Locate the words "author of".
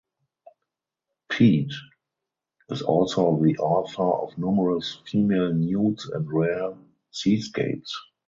3.59-4.35